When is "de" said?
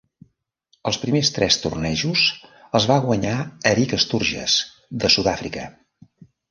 5.05-5.17